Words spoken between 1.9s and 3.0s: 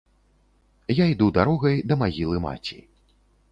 да магілы маці.